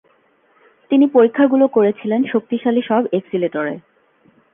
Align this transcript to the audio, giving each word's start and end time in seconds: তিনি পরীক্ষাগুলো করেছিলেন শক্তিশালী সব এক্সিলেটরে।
তিনি 0.91 1.05
পরীক্ষাগুলো 1.07 1.65
করেছিলেন 1.67 2.21
শক্তিশালী 2.25 2.81
সব 2.81 3.03
এক্সিলেটরে। 3.11 3.75